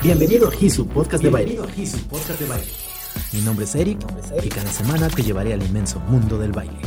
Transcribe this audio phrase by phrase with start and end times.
[0.00, 1.58] Bienvenido a Hisu Podcast de Baile.
[3.32, 3.98] Mi nombre es Eric
[4.44, 6.78] y cada semana te llevaré al inmenso mundo del baile.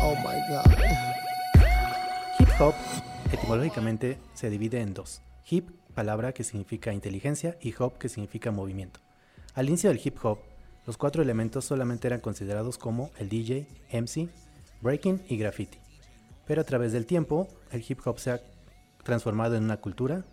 [0.00, 0.64] Oh my god.
[2.38, 2.74] Hip hop
[3.32, 5.22] etimológicamente se divide en dos.
[5.48, 9.00] Hip, palabra que significa inteligencia, y hop, que significa movimiento.
[9.54, 10.38] Al inicio del hip hop,
[10.86, 14.28] los cuatro elementos solamente eran considerados como el DJ, MC,
[14.82, 15.79] breaking y graffiti.
[16.50, 18.40] Pero a través del tiempo, el hip hop se ha
[19.04, 20.24] transformado en una cultura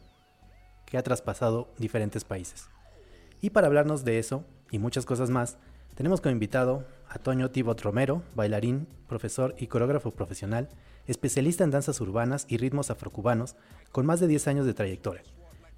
[0.87, 2.69] que ha traspasado diferentes países.
[3.39, 5.59] Y para hablarnos de eso y muchas cosas más,
[5.93, 10.69] tenemos como invitado a Toño Tibot Romero, bailarín, profesor y coreógrafo profesional,
[11.05, 13.55] especialista en danzas urbanas y ritmos afrocubanos,
[13.91, 15.21] con más de 10 años de trayectoria.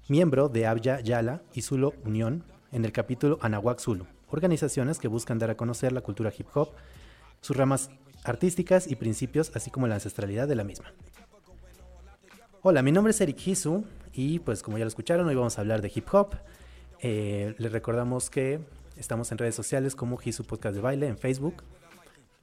[0.08, 5.38] Miembro de Abya Yala y Zulo Unión en el capítulo Anahuac Zulu, organizaciones que buscan
[5.38, 6.70] dar a conocer la cultura hip hop,
[7.42, 7.90] sus ramas
[8.24, 10.92] artísticas y principios, así como la ancestralidad de la misma.
[12.62, 15.62] Hola, mi nombre es Eric Hisu y pues como ya lo escucharon, hoy vamos a
[15.62, 16.34] hablar de hip hop.
[17.00, 18.60] Eh, les recordamos que
[18.96, 21.62] estamos en redes sociales como Hisu Podcast de Baile en Facebook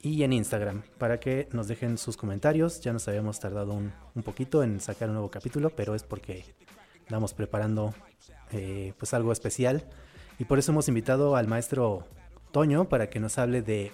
[0.01, 2.81] y en Instagram para que nos dejen sus comentarios.
[2.81, 6.45] Ya nos habíamos tardado un, un poquito en sacar un nuevo capítulo, pero es porque
[7.03, 7.93] estamos preparando
[8.51, 9.85] eh, pues algo especial
[10.39, 12.05] y por eso hemos invitado al maestro
[12.51, 13.91] Toño para que nos hable de,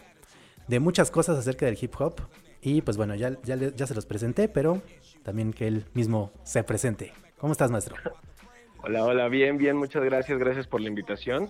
[0.67, 2.15] de muchas cosas acerca del hip hop.
[2.61, 4.81] Y pues bueno, ya, ya, ya se los presenté, pero
[5.23, 7.11] también que él mismo se presente.
[7.37, 7.95] ¿Cómo estás, maestro?
[8.83, 11.49] Hola, hola, bien, bien, muchas gracias, gracias por la invitación.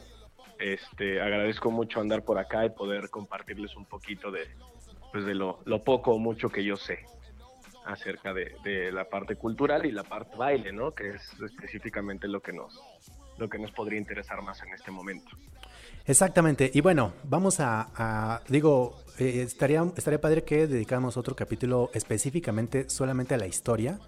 [0.59, 4.47] Este, agradezco mucho andar por acá y poder compartirles un poquito de,
[5.11, 7.05] pues de lo, lo poco o mucho que yo sé
[7.85, 10.93] acerca de, de la parte cultural y la parte baile, ¿no?
[10.93, 12.79] Que es específicamente lo que nos,
[13.37, 15.31] lo que nos podría interesar más en este momento.
[16.05, 16.69] Exactamente.
[16.73, 23.35] Y bueno, vamos a, digo, eh, estaría, estaría padre que dedicáramos otro capítulo específicamente solamente
[23.35, 23.99] a la historia,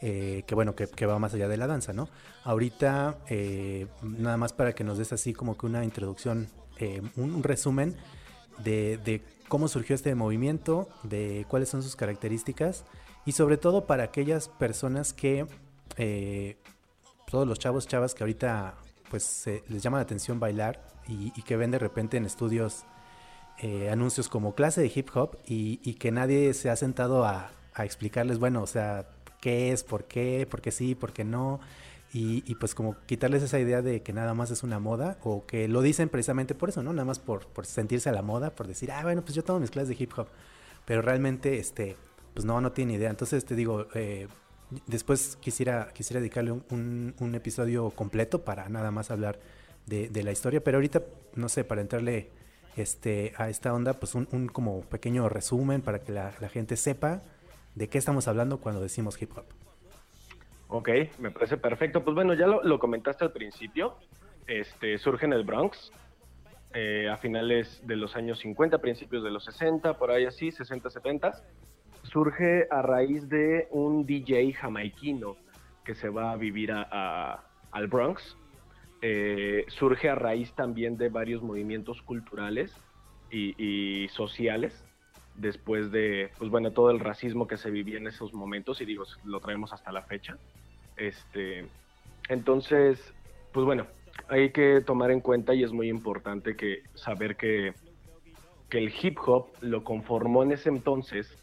[0.00, 2.08] eh, que bueno, que, que va más allá de la danza, ¿no?
[2.44, 7.34] Ahorita, eh, nada más para que nos des así como que una introducción, eh, un,
[7.34, 7.96] un resumen
[8.62, 12.84] de, de cómo surgió este movimiento, de cuáles son sus características
[13.26, 15.46] y sobre todo para aquellas personas que,
[15.96, 16.56] eh,
[17.30, 18.74] todos los chavos, chavas que ahorita
[19.14, 22.84] pues les llama la atención bailar y, que ven de repente en estudios
[23.62, 28.40] eh, anuncios como clase de hip hop y, que nadie se ha sentado a, explicarles,
[28.40, 29.06] bueno, o sea,
[29.40, 31.60] qué es, por qué, por qué sí, por qué no.
[32.12, 35.68] Y, pues como quitarles esa idea de que nada más es una moda o que
[35.68, 36.92] lo dicen precisamente por eso, ¿no?
[36.92, 39.60] Nada más por, por sentirse a la moda, por decir, ah, bueno, pues yo tomo
[39.60, 40.26] mis clases de hip hop.
[40.86, 41.96] Pero realmente, este,
[42.34, 43.10] pues no, no tiene idea.
[43.10, 44.26] Entonces te digo, eh,
[44.86, 49.38] después quisiera, quisiera dedicarle un, un- episodio completo para nada más hablar
[49.86, 51.02] de, la historia, pero ahorita,
[51.34, 52.30] no sé, para entrarle
[52.76, 57.22] este, a esta onda, pues un, un como pequeño resumen para que la, gente sepa
[57.74, 59.44] de qué estamos hablando cuando decimos hip hop.
[60.68, 62.02] Ok, me parece perfecto.
[62.02, 63.96] Pues bueno, ya lo, lo comentaste al principio.
[64.46, 65.92] Este, surge en el Bronx
[66.74, 70.90] eh, a finales de los años 50, principios de los 60, por ahí así, 60,
[70.90, 71.42] 70.
[72.14, 75.36] Surge a raíz de un DJ jamaiquino
[75.84, 78.38] que se va a vivir a- al Bronx.
[79.02, 82.72] Eh, surge a raíz también de varios movimientos culturales
[83.32, 84.86] y, y sociales
[85.34, 89.02] después de, pues bueno, todo el racismo que se vivía en esos momentos, y digo,
[89.24, 90.36] lo traemos hasta la fecha.
[90.96, 91.68] Este,
[92.28, 93.12] entonces,
[93.52, 93.88] pues bueno,
[94.28, 97.74] hay que tomar en cuenta y es muy importante que saber que,
[98.70, 101.40] que el hip hop lo conformó en ese entonces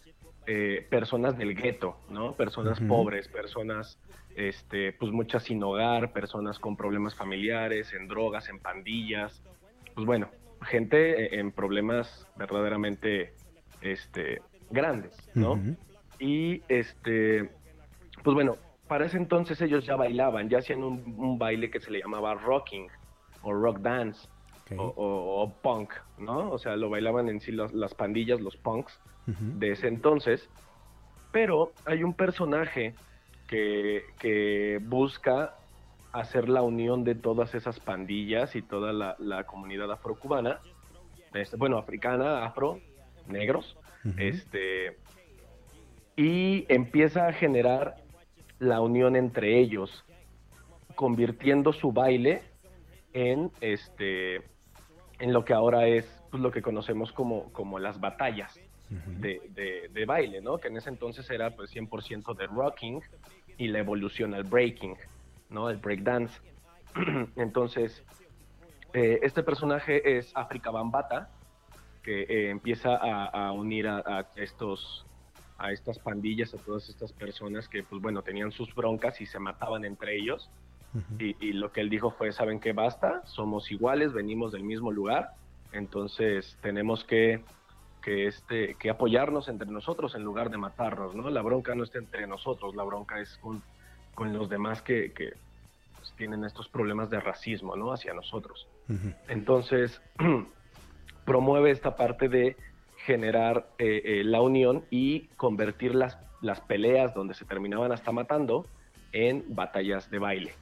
[0.47, 2.33] eh, personas del gueto, ¿no?
[2.33, 3.99] Personas pobres, personas,
[4.35, 9.43] este, pues muchas sin hogar, personas con problemas familiares, en drogas, en pandillas,
[9.93, 10.29] pues bueno,
[10.63, 13.33] gente eh, en problemas verdaderamente
[13.81, 15.59] este, grandes, ¿no?
[16.19, 17.49] Y este,
[18.23, 18.57] pues bueno,
[18.87, 22.33] para ese entonces ellos ya bailaban, ya hacían un, un baile que se le llamaba
[22.33, 22.87] rocking
[23.43, 24.27] o rock dance
[24.77, 26.49] O, o- o punk, ¿no?
[26.51, 28.99] O sea, lo bailaban en sí las, las pandillas, los punks
[29.59, 30.49] de ese entonces.
[31.31, 32.93] Pero hay un personaje
[33.47, 35.55] que, que busca
[36.11, 40.59] hacer la unión de todas esas pandillas y toda la, la comunidad afrocubana,
[41.33, 42.79] este, bueno, africana, afro,
[43.27, 43.77] negros,
[44.17, 44.97] este,
[46.17, 47.95] y empieza a generar
[48.59, 50.03] la unión entre ellos,
[50.95, 52.41] convirtiendo su baile
[53.13, 54.41] en este
[55.21, 58.59] en lo que ahora es pues, lo que conocemos como, como las batallas
[59.21, 60.57] de, de- de baile, ¿no?
[60.59, 63.01] Que en ese entonces era pues 100% de rocking
[63.57, 64.97] y la evolución al breaking,
[65.49, 65.69] ¿no?
[65.69, 66.41] El breakdance.
[67.37, 68.03] entonces,
[68.93, 71.29] eh, este personaje es África Bambata,
[72.03, 75.05] que eh, empieza a, a unir a, a estos
[75.57, 79.37] a estas pandillas, a todas estas personas que, pues bueno, tenían sus broncas y se
[79.37, 80.49] mataban entre ellos.
[81.19, 82.73] Y, lo que él dijo fue, ¿saben qué?
[82.73, 85.31] Basta, somos iguales, venimos del mismo lugar,
[85.71, 87.43] entonces tenemos que,
[88.01, 91.29] que, este, que apoyarnos entre nosotros en lugar de matarnos, ¿no?
[91.29, 93.61] La bronca no está entre nosotros, la bronca es con,
[94.15, 95.33] con los demás que, que
[95.97, 97.93] pues, tienen estos problemas de racismo, ¿no?
[97.93, 98.67] Hacia nosotros.
[99.29, 100.01] Entonces,
[101.25, 102.57] promueve esta parte de
[103.05, 108.65] generar eh, eh, la unión y convertir las, las peleas donde se terminaban hasta matando
[109.11, 110.53] en batallas de baile.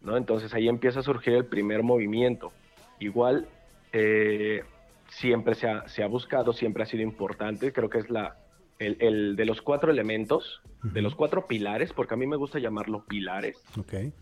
[0.00, 0.16] ¿No?
[0.16, 2.52] Entonces ahí empieza a surgir el primer movimiento.
[3.00, 3.48] Igual
[3.92, 4.62] eh,
[5.08, 8.36] siempre se ha, se ha, buscado, siempre ha sido importante, creo que es la,
[8.78, 12.58] el, el de los cuatro elementos, de los cuatro pilares, porque a mí me gusta
[12.58, 13.62] llamarlo pilares.
[13.76, 14.12] Okay.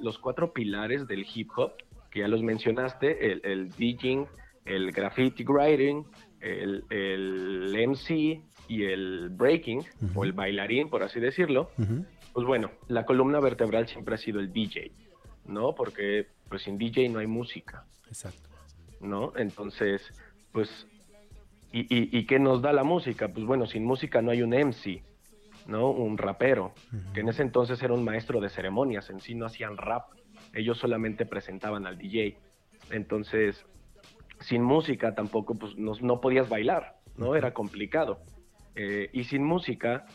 [0.00, 1.72] los cuatro pilares del hip hop,
[2.10, 4.26] que ya los mencionaste, el, el DJing,
[4.64, 6.04] el graffiti writing,
[6.40, 11.70] el, el MC y el breaking, o el bailarín, por así decirlo,
[12.32, 14.92] pues bueno, la columna vertebral siempre ha sido el DJ,
[15.48, 15.74] ¿no?
[15.74, 17.84] Porque pues sin DJ no hay música.
[18.06, 18.48] Exacto.
[19.00, 19.32] ¿No?
[19.36, 20.02] Entonces,
[20.52, 20.86] pues,
[21.72, 21.86] ¿y,
[22.16, 23.28] y, qué nos da la música?
[23.28, 25.02] Pues bueno, sin música no hay un MC,
[25.66, 25.90] ¿no?
[25.90, 26.72] Un rapero,
[27.14, 30.10] que en ese entonces era un maestro de ceremonias, en sí no hacían rap,
[30.54, 32.36] ellos solamente presentaban al DJ.
[32.90, 33.66] Entonces,
[34.40, 37.36] sin música tampoco, pues no, podías bailar, ¿no?
[37.36, 38.20] Era complicado.
[38.74, 40.06] Eh, y sin música,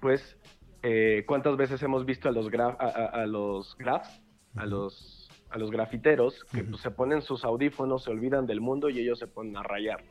[0.00, 0.36] pues,
[0.82, 4.20] eh, ¿cuántas veces hemos visto a los, a, los grafs,
[4.56, 8.90] a los, a los grafiteros, que pues, se ponen sus audífonos, se olvidan del mundo
[8.90, 10.04] y ellos se ponen a rayar,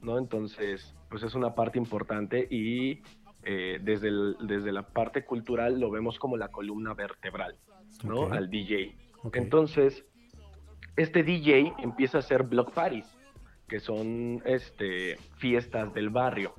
[0.00, 0.18] ¿no?
[0.18, 3.02] Entonces, pues es una parte importante y
[3.42, 4.10] eh, desde,
[4.40, 7.56] desde la parte cultural lo vemos como la columna vertebral,
[8.04, 8.32] ¿no?
[8.32, 8.96] Al DJ.
[9.32, 10.04] Entonces,
[10.96, 13.06] este DJ empieza a hacer block parties,
[13.68, 16.54] que son este, fiestas del barrio.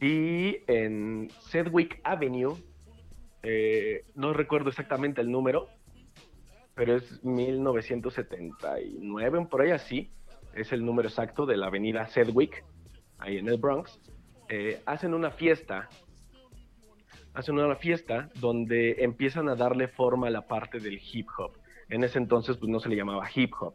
[0.00, 2.54] Y en Sedgwick Avenue,
[3.42, 5.68] eh, no recuerdo exactamente el número,
[6.76, 10.12] pero es 1979, por ahí así,
[10.54, 12.64] es el número exacto de la avenida Sedgwick,
[13.18, 13.98] ahí en el Bronx.
[14.48, 15.88] Eh, hacen una fiesta,
[17.34, 21.58] hacen una fiesta donde empiezan a darle forma a la parte del hip hop
[21.88, 23.74] en ese entonces pues no se le llamaba hip hop,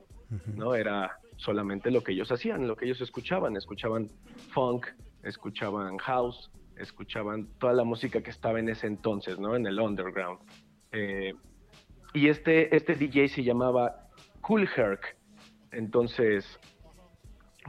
[0.55, 0.75] ¿no?
[0.75, 4.09] Era solamente lo que ellos hacían, lo que ellos escuchaban, escuchaban
[4.53, 4.87] funk,
[5.23, 9.55] escuchaban house, escuchaban toda la música que estaba en ese entonces, ¿no?
[9.55, 10.39] En el underground.
[10.91, 11.33] Eh,
[12.13, 14.07] y este, este DJ se llamaba
[14.41, 15.15] Cool Herc.
[15.71, 16.59] Entonces,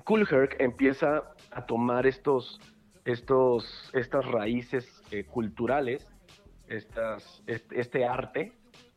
[0.05, 2.61] Cool Herc empieza a tomar estos,
[3.05, 6.07] estos, estas raíces eh, culturales,
[6.69, 8.53] estas, este, este arte,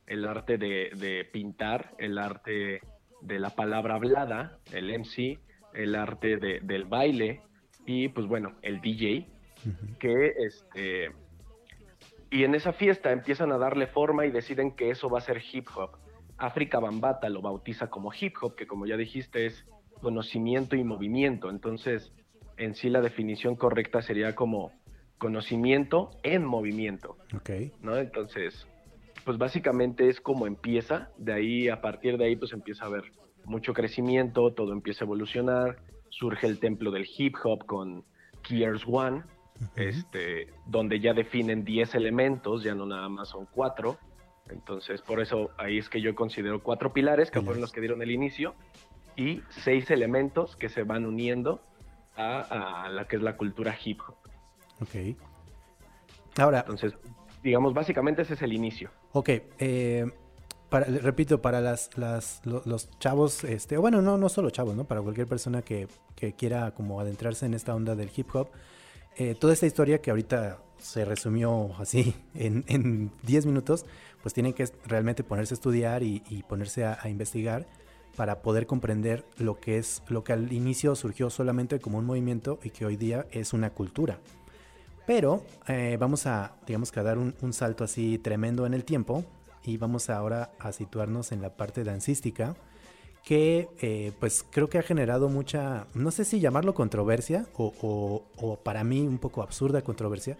[0.07, 2.81] el arte de, pintar, el arte
[3.21, 5.39] de la palabra hablada, el MC,
[5.73, 7.41] el arte del baile
[7.85, 9.27] y pues bueno, el DJ,
[9.99, 11.11] que este...
[12.29, 15.41] Y en esa fiesta empiezan a darle forma y deciden que eso va a ser
[15.51, 15.97] hip hop.
[16.37, 19.65] África Bambata lo bautiza como hip hop, que como ya dijiste es
[20.01, 21.49] conocimiento y movimiento.
[21.49, 22.11] Entonces,
[22.57, 24.71] en sí la definición correcta sería como
[25.17, 27.17] conocimiento en movimiento.
[27.35, 27.49] Ok.
[27.81, 27.97] ¿no?
[27.97, 28.67] Entonces,
[29.23, 33.03] pues básicamente es como empieza, de ahí a partir de ahí pues empieza a haber
[33.45, 35.77] mucho crecimiento, todo empieza a evolucionar,
[36.09, 38.03] surge el templo del hip hop con
[38.43, 39.23] Gears One,
[39.75, 43.97] este, donde ya definen 10 elementos, ya no nada más son 4,
[44.49, 48.01] entonces por eso ahí es que yo considero cuatro pilares que fueron los que dieron
[48.01, 48.53] el inicio
[49.15, 51.61] y seis elementos que se van uniendo
[52.15, 54.15] a, a la que es la cultura hip hop.
[54.81, 55.17] Ok.
[56.37, 56.93] Ahora, entonces
[57.45, 58.89] digamos, básicamente ese es el inicio.
[59.13, 60.11] Ok, eh,
[60.67, 64.83] para, repito, para las, las, los, chavos, este, bueno, no, no solo chavos, ¿no?
[64.83, 68.49] Para cualquier persona que, que quiera como adentrarse en esta onda del hip hop,
[69.17, 73.85] eh, toda esta historia que ahorita se resumió así en 10 minutos,
[74.25, 76.19] pues tienen que realmente ponerse a estudiar y,
[76.49, 77.67] ponerse a, investigar
[78.15, 82.57] para poder comprender lo que es lo que al inicio surgió solamente como un movimiento
[82.63, 84.17] y que hoy día es una cultura.
[85.05, 89.23] Pero eh, vamos a, digamos que dar un, salto así tremendo en el tiempo
[89.63, 92.55] y vamos ahora a situarnos en la parte dancística
[93.25, 98.83] que eh, pues creo que ha generado mucha, no sé si llamarlo controversia o, para
[98.83, 100.37] mí un poco absurda controversia,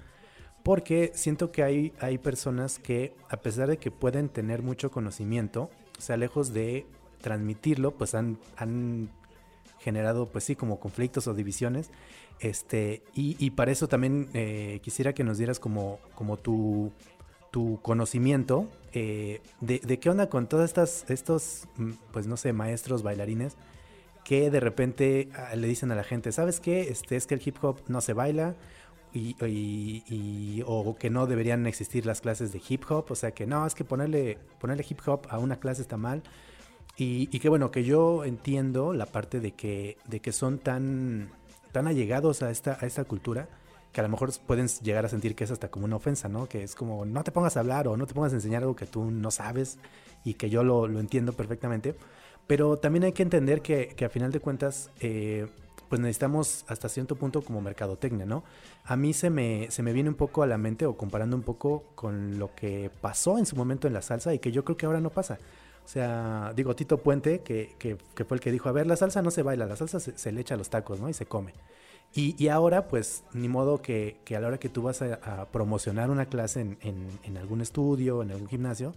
[0.64, 5.70] porque siento que hay, hay personas que a pesar de que pueden tener mucho conocimiento,
[5.98, 6.86] o sea, lejos de
[7.22, 9.10] transmitirlo, pues han, han
[9.80, 11.92] generado pues sí como conflictos o divisiones
[12.40, 16.92] este, y, para eso también eh, quisiera que nos dieras como, como tu,
[17.56, 23.02] tu conocimiento eh, de, qué onda con todas estas, estos, mm, pues no sé, maestros,
[23.02, 23.56] bailarines,
[24.26, 26.82] que de repente ah, le dicen a la gente, ¿sabes qué?
[26.82, 28.56] Este, es que el hip hop no se baila.
[29.14, 33.66] y, o que no deberían existir las clases de hip hop, o sea que no,
[33.66, 36.24] es que ponerle, ponerle hip hop a una clase está mal.
[36.98, 41.30] Y, y que bueno, que yo entiendo la parte de que, de que son tan,
[41.72, 43.48] tan allegados a esta, a esta cultura
[43.96, 46.48] que a lo mejor pueden llegar a sentir que es hasta como una ofensa, ¿no?
[46.50, 48.76] Que es como no te pongas a hablar o no te pongas a enseñar algo
[48.76, 49.78] que tú no sabes
[50.26, 51.96] y que yo lo, entiendo perfectamente.
[52.46, 55.48] Pero también hay que entender que, a final de cuentas, eh,
[55.88, 58.44] pues necesitamos hasta cierto punto como mercadotecnia, ¿no?
[58.84, 61.44] A mí se me, se me viene un poco a la mente o comparando un
[61.44, 64.76] poco con lo que pasó en su momento en la salsa y que yo creo
[64.76, 65.40] que ahora no pasa.
[65.86, 68.98] O sea, digo, Tito Puente, que, que, que fue el que dijo, a ver, la
[68.98, 71.08] salsa no se baila, la salsa se, se le echa a los tacos, ¿no?
[71.08, 71.54] Y se come.
[72.14, 75.16] Y, y ahora, pues, ni modo que, que, a la hora que tú vas a,
[75.16, 78.94] a promocionar una clase en, en, en, algún estudio, en algún gimnasio,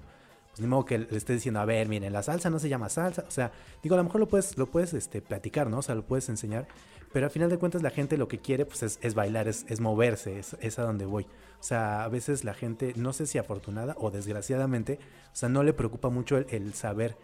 [0.50, 2.88] pues ni modo que le estés diciendo, a ver, miren, la salsa no se llama
[2.88, 3.24] salsa.
[3.26, 3.50] O sea,
[3.82, 5.78] digo, a lo mejor lo puedes, lo puedes este, platicar, ¿no?
[5.78, 6.68] O sea, lo puedes enseñar.
[7.12, 9.64] Pero al final de cuentas la gente lo que quiere pues es, es bailar, es,
[9.68, 11.24] es moverse, es, es, a donde voy.
[11.58, 14.98] O sea, a veces la gente, no sé si afortunada o desgraciadamente,
[15.32, 17.16] o sea, no le preocupa mucho el, el saber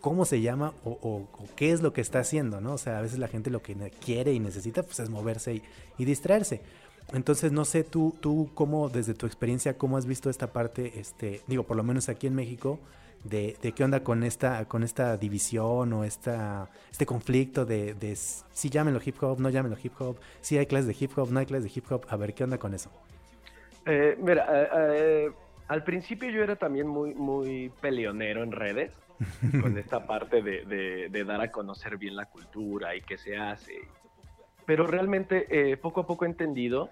[0.00, 1.26] cómo se llama o,
[1.56, 2.74] qué es lo que está haciendo, ¿no?
[2.74, 5.62] O sea, a veces la gente lo que quiere y necesita pues es moverse y,
[5.98, 6.60] y distraerse.
[7.12, 11.40] Entonces, no sé, tú, tú cómo, desde tu experiencia, cómo has visto esta parte, este,
[11.46, 12.78] digo, por lo menos aquí en México,
[13.24, 18.16] de, de, qué onda con esta, con esta división o esta, este conflicto de, de
[18.16, 21.40] si llámenlo hip hop, no llámenlo hip hop, si hay clases de hip hop, no
[21.40, 22.90] hay clases de hip hop, a ver qué onda con eso.
[23.86, 25.32] Eh, mira, eh, eh,
[25.68, 28.92] al principio yo era también muy, muy peleonero en redes,
[29.60, 33.36] con esta parte de, de, de, dar a conocer bien la cultura y qué se
[33.36, 33.74] hace.
[34.66, 36.90] Pero realmente eh, poco a poco he entendido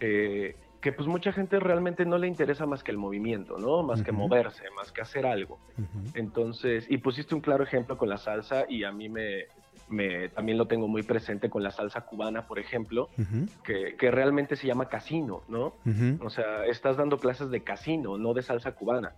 [0.00, 3.82] eh, que pues mucha gente realmente no le interesa más que el movimiento, ¿no?
[3.82, 4.06] Más uh -huh.
[4.06, 5.58] que moverse, más que hacer algo.
[5.78, 6.10] Uh -huh.
[6.14, 9.46] Entonces, y pusiste un claro ejemplo con la salsa y a mí me,
[9.88, 13.48] me también lo tengo muy presente con la salsa cubana, por ejemplo, uh -huh.
[13.62, 15.74] que, que, realmente se llama casino, ¿no?
[16.20, 19.14] O sea, estás dando clases de casino, no de salsa cubana.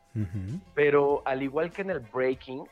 [0.74, 2.64] Pero al igual que en el breaking,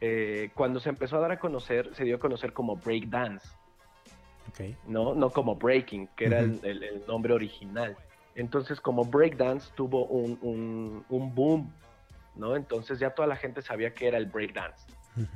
[0.00, 3.48] eh, cuando se empezó a dar a conocer, se dio a conocer como break dance.
[4.50, 4.76] Okay.
[4.86, 7.96] No, no como breaking, que era el, el, el, nombre original.
[8.34, 11.72] Entonces, como breakdance tuvo un, un, un, boom,
[12.34, 12.56] ¿no?
[12.56, 14.86] Entonces ya toda la gente sabía que era el breakdance.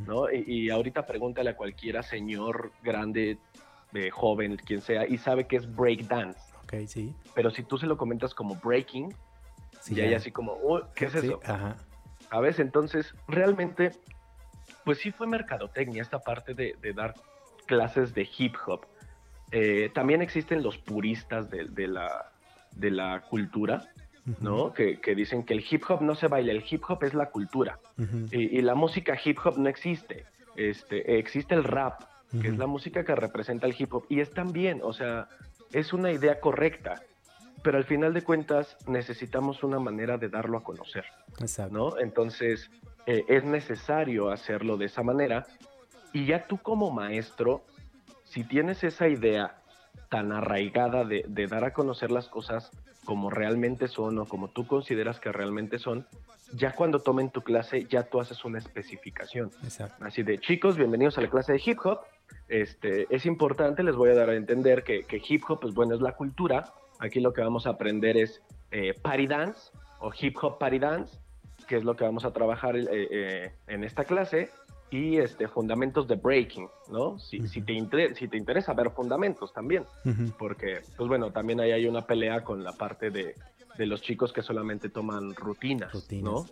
[0.07, 0.31] ¿No?
[0.31, 3.39] Y, y, ahorita pregúntale a cualquiera señor grande,
[3.93, 6.41] eh, joven, quien sea, y sabe que es breakdance.
[6.65, 7.15] Ok, sí.
[7.35, 9.15] Pero si tú se lo comentas como breaking,
[9.81, 11.41] sí, ya hay así como, oh, ¿qué es sí, eso?
[11.45, 11.77] Ajá.
[12.31, 12.59] ¿Sabes?
[12.59, 13.93] Entonces, realmente,
[14.85, 17.15] pues sí fue mercadotecnia esta parte de, de dar
[17.67, 18.87] clases de hip hop
[19.53, 22.33] eh, también existen los puristas de, de, la,
[22.75, 23.89] de la cultura,
[24.41, 24.55] ¿no?
[24.55, 24.73] Uh -huh.
[24.75, 27.31] que, que, dicen que el hip hop no se baila, el hip hop es la
[27.31, 27.79] cultura.
[27.99, 28.29] Uh -huh.
[28.33, 30.27] y, y, la música hip hop no existe.
[30.57, 32.43] Este, existe el rap, uh -huh.
[32.43, 34.05] que es la música que representa el hip hop.
[34.09, 35.29] Y es también, o sea,
[35.73, 37.03] es una idea correcta.
[37.63, 41.05] Pero al final de cuentas necesitamos una manera de darlo a conocer.
[41.41, 41.75] Exacto.
[41.75, 41.99] ¿no?
[41.99, 42.71] Entonces
[43.07, 45.47] eh, es necesario hacerlo de esa manera.
[46.13, 47.65] Y ya tú como maestro
[48.25, 49.63] si tienes esa idea
[50.11, 52.71] tan arraigada de, de, dar a conocer las cosas
[53.05, 56.07] como realmente son o como tú consideras que realmente son,
[56.53, 59.51] ya cuando tomen tu clase ya tú haces una especificación.
[59.63, 60.05] Exacto.
[60.05, 62.01] Así de chicos, bienvenidos a la clase de hip hop.
[62.49, 65.95] Este, es importante, les voy a dar a entender que, que hip hop, pues bueno,
[65.95, 66.73] es la cultura.
[66.99, 71.19] Aquí lo que vamos a aprender es eh, party dance o hip hop party dance,
[71.69, 74.51] que es lo que vamos a trabajar eh, eh, en esta clase
[74.91, 77.19] y este, fundamentos de breaking, ¿no?
[77.19, 77.49] Si, uh -huh.
[77.49, 80.33] si, te, inter si te interesa ver fundamentos también, uh -huh.
[80.37, 83.35] porque, pues bueno, también ahí hay una pelea con la parte de,
[83.77, 86.25] de los chicos que solamente toman rutinas, rutinas.
[86.25, 86.47] ¿no?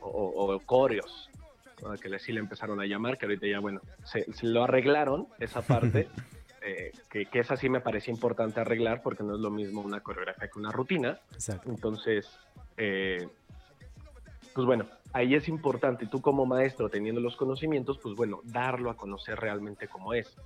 [0.00, 1.28] O, o coreos,
[2.00, 5.62] que sí le empezaron a llamar, que ahorita ya, bueno, se, se lo arreglaron, esa
[5.62, 6.08] parte,
[6.62, 10.00] eh, que, que, esa sí me parecía importante arreglar, porque no es lo mismo una
[10.00, 11.18] coreografía que una rutina.
[11.32, 11.70] Exacto.
[11.70, 12.28] Entonces,
[12.76, 13.28] eh,
[14.54, 18.96] pues bueno, ahí es importante, tú como maestro teniendo los conocimientos, pues bueno, darlo a
[18.96, 20.36] conocer realmente como es,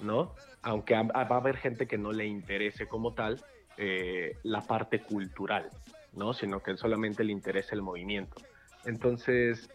[0.00, 0.34] ¿no?
[0.62, 3.42] Aunque va a haber gente que no le interese como tal
[3.76, 5.70] eh, la parte cultural,
[6.14, 6.34] ¿no?
[6.34, 8.36] Sino que solamente le interesa el movimiento.
[8.84, 9.70] Entonces,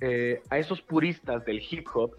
[0.00, 2.16] eh, a esos puristas del hip hop,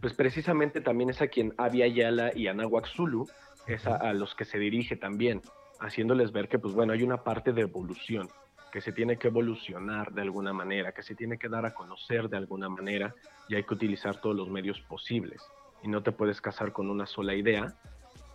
[0.00, 3.28] pues precisamente también es a quien Abia Yala y Anahuac Zulu,
[3.66, 5.42] es a, a los que se dirige también,
[5.80, 8.28] haciéndoles ver que, pues bueno, hay una parte de evolución
[8.70, 12.28] que se tiene que evolucionar de alguna manera, que se tiene que dar a conocer
[12.28, 13.14] de alguna manera
[13.48, 15.42] y hay que utilizar todos los medios posibles.
[15.82, 17.74] Y no te puedes casar con una sola idea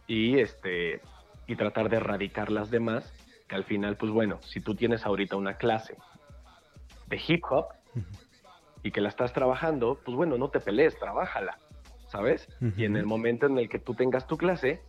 [0.08, 1.02] y, este,
[1.48, 3.14] y tratar de erradicar las demás,
[3.48, 5.98] que al final, pues bueno, si tú tienes ahorita una clase
[7.08, 7.68] de hip hop
[8.84, 11.58] y que la estás trabajando, pues bueno, no te pelees, trabájala,
[12.08, 12.48] ¿sabes?
[12.62, 12.74] Uh -huh.
[12.78, 14.82] Y en el momento en el que tú tengas tu clase,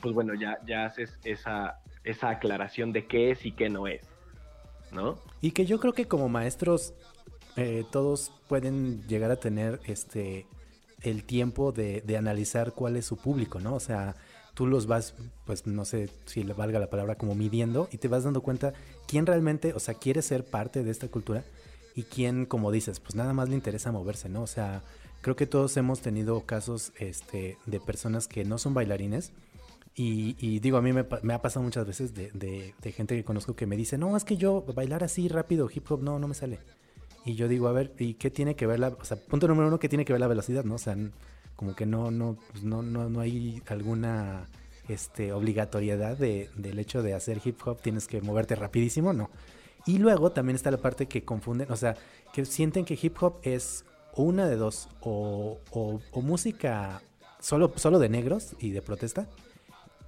[0.00, 4.02] pues bueno, ya, ya haces esa, esa aclaración de qué es y qué no es,
[4.92, 5.18] ¿no?
[5.40, 6.94] Y que yo creo que como maestros
[7.56, 10.46] eh, todos pueden llegar a tener este
[11.02, 13.74] el tiempo de, de, analizar cuál es su público, ¿no?
[13.74, 14.16] O sea,
[14.54, 15.14] tú los vas,
[15.44, 18.72] pues no sé si le valga la palabra, como midiendo y te vas dando cuenta
[19.06, 21.44] quién realmente, o sea, quiere ser parte de esta cultura
[21.94, 24.42] y quién, como dices, pues nada más le interesa moverse, ¿no?
[24.42, 24.82] O sea,
[25.20, 29.32] creo que todos hemos tenido casos este, de personas que no son bailarines.
[30.00, 33.76] Y, digo, a mí me, ha pasado muchas veces de, gente que conozco que me
[33.76, 36.60] dice, no, es que yo bailar así rápido, hip hop, no, no me sale.
[37.24, 39.66] Y yo digo, a ver, ¿y qué tiene que ver la, o sea, punto número
[39.66, 40.76] uno, ¿qué tiene que ver la velocidad, no?
[40.76, 40.96] O sea,
[41.56, 44.46] como que no, no, pues no, no, no hay alguna
[44.88, 49.30] este, obligatoriedad de, del hecho de hacer hip hop, tienes que moverte rapidísimo, no.
[49.84, 51.96] Y luego también está la parte que confunden, o sea,
[52.32, 57.02] que sienten que hip hop es una de dos, o, o, música
[57.40, 59.26] solo, solo de negros y de protesta,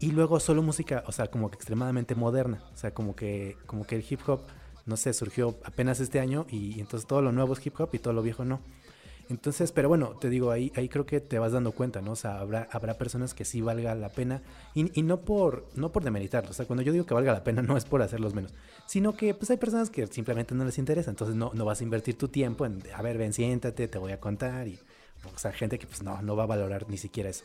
[0.01, 3.85] y luego solo música, o sea, como que extremadamente moderna, o sea, como que, como
[3.87, 4.41] que el hip hop,
[4.87, 7.99] no sé, surgió apenas este año y entonces todo lo nuevo es hip hop y
[7.99, 8.61] todo lo viejo no.
[9.29, 12.13] Entonces, pero bueno, te digo, ahí, ahí creo que te vas dando cuenta, ¿no?
[12.13, 14.43] O sea, habrá, habrá personas que sí valga la pena
[14.75, 16.51] y, y no por no por demeritarlo.
[16.51, 18.53] O sea, cuando yo digo que valga la pena no es por hacerlos menos,
[18.87, 21.11] sino que pues hay personas que simplemente no les interesa.
[21.11, 24.11] Entonces no, no vas a invertir tu tiempo en, a ver, ven, siéntate, te voy
[24.11, 24.67] a contar.
[24.67, 24.81] Y,
[25.33, 27.45] o sea, gente que pues no, no va a valorar ni siquiera eso.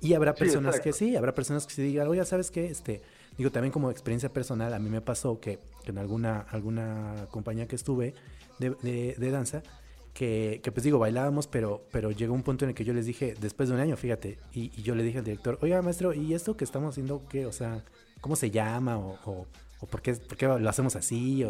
[0.00, 2.66] Y habrá personas que sí, habrá personas que sí digan, oye, ¿sabes qué?
[2.66, 3.02] Este,
[3.36, 7.76] digo, también como experiencia personal, a mí me pasó que, en alguna, alguna compañía que
[7.76, 8.14] estuve
[8.58, 9.62] de, de, de danza,
[10.14, 13.34] que, pues digo, bailábamos, pero, pero llegó un punto en el que yo les dije,
[13.40, 16.56] después de un año, fíjate, y, yo le dije al director, oiga, maestro, ¿y esto
[16.56, 17.46] que estamos haciendo qué?
[17.46, 17.82] O sea,
[18.20, 18.98] ¿cómo se llama?
[18.98, 21.44] ¿O, o, por, qué, por, qué, lo hacemos así?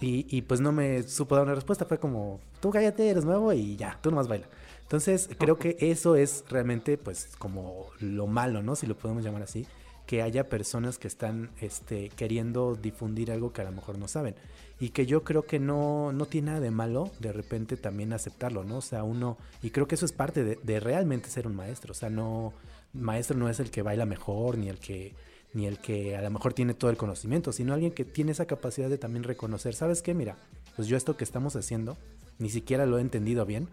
[0.00, 3.52] y, y, pues no me supo dar una respuesta, fue como, tú cállate, eres nuevo
[3.52, 4.46] y ya, tú nomás baila.
[4.92, 8.76] Entonces, creo que eso es realmente, pues, como lo malo, ¿no?
[8.76, 9.66] Si lo podemos llamar así
[10.04, 14.34] que haya personas que están este, queriendo difundir algo que a lo mejor no saben
[14.80, 18.64] y que yo creo que no, no tiene nada de malo de repente también aceptarlo,
[18.64, 18.78] ¿no?
[18.78, 21.94] O sea, uno, y creo que eso es parte de, realmente ser un maestro, o
[21.94, 22.52] sea, no,
[22.92, 25.14] maestro no es el que baila mejor, ni el que,
[25.54, 28.44] ni el que a lo mejor tiene todo el conocimiento, sino alguien que tiene esa
[28.44, 30.12] capacidad de también reconocer, ¿sabes qué?
[30.12, 30.36] Mira,
[30.76, 31.96] pues yo esto que estamos haciendo,
[32.38, 33.68] ni siquiera lo he entendido bien,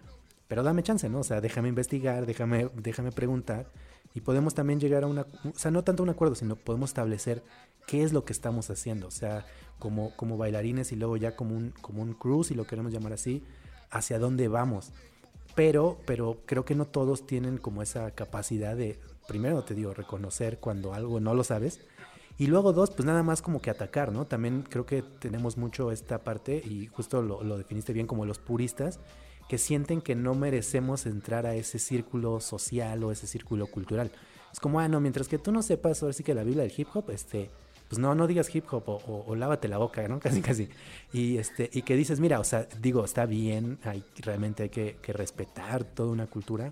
[0.49, 1.19] pero dame chance, ¿no?
[1.19, 3.71] O sea, déjame investigar, déjame, déjame preguntar
[4.15, 7.43] y podemos también llegar a una, o sea, no tanto un acuerdo, sino podemos establecer
[7.85, 9.45] qué es lo que estamos haciendo, o sea,
[9.77, 13.13] como, como bailarines y luego ya como un, como un crew, si lo queremos llamar
[13.13, 13.43] así,
[13.91, 14.91] hacia dónde vamos.
[15.55, 20.57] Pero, pero creo que no todos tienen como esa capacidad de, primero te digo, reconocer
[20.59, 21.79] cuando algo no lo sabes.
[22.39, 24.25] Y luego dos, pues nada más como que atacar, ¿no?
[24.25, 28.39] También creo que tenemos mucho esta parte, y justo lo, lo definiste bien como los
[28.39, 28.99] puristas,
[29.49, 34.11] que sienten que no merecemos entrar a ese círculo social o ese círculo cultural.
[34.53, 36.73] Es como, ah, no, mientras que tú no sepas ahora sí que la Biblia del
[36.77, 37.49] hip hop, este,
[37.87, 40.19] pues no, no digas hip hop o, lávate la boca, ¿no?
[40.21, 40.69] Casi, casi.
[41.11, 44.97] Y, este, y que dices, mira, o sea, digo, está bien, hay, realmente hay que,
[45.07, 46.71] respetar toda una cultura,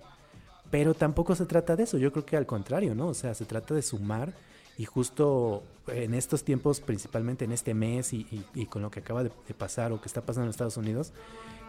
[0.70, 3.08] pero tampoco se trata de eso, yo creo que al contrario, ¿no?
[3.08, 4.34] O sea, se trata de sumar
[4.76, 9.30] y justo en estos tiempos, principalmente en este mes y, con lo que acaba de,
[9.56, 11.12] pasar o que está pasando en Estados Unidos,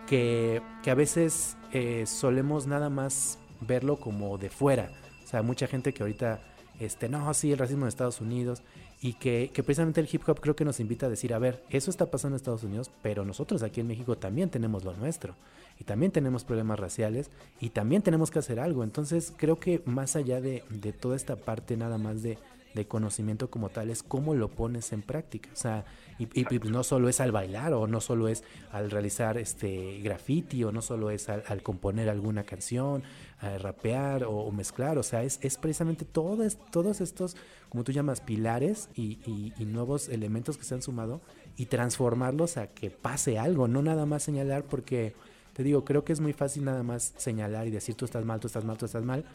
[0.10, 4.92] que, que a veces eh, solemos nada más verlo como de fuera.
[5.24, 6.42] O sea, mucha gente que ahorita,
[6.80, 8.64] este, no, sí, el racismo en Estados Unidos,
[9.02, 11.92] y que, precisamente el hip hop creo que nos invita a decir, a ver, eso
[11.92, 15.36] está pasando en Estados Unidos, pero nosotros aquí en México también tenemos lo nuestro
[15.80, 17.30] y también tenemos problemas raciales
[17.62, 18.84] y también tenemos que hacer algo.
[18.84, 22.38] Entonces creo que más allá de, de toda esta parte nada más de,
[22.80, 25.50] de conocimiento como tal es cómo lo pones en práctica.
[25.54, 25.86] O sea,
[26.18, 30.64] y, pues, no solo es al bailar o no solo es al realizar este graffiti
[30.64, 33.04] o no solo es al, componer alguna canción,
[33.40, 34.98] a rapear o, mezclar.
[34.98, 37.38] O sea, es, es precisamente todo todos estos,
[37.70, 39.20] como tú llamas, pilares y,
[39.58, 41.22] y nuevos elementos que se han sumado
[41.56, 45.14] y transformarlos a que pase algo, no nada más señalar porque...
[45.54, 48.40] Te digo, creo que es muy fácil nada más señalar y decir tú estás mal,
[48.40, 49.26] tú estás mal, tú estás mal,